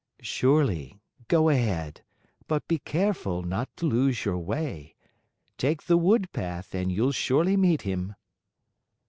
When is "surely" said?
0.23-0.97, 7.11-7.55